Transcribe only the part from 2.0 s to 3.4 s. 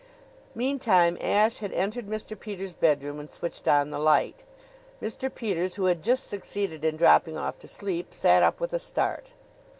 Mr. Peters' bedroom and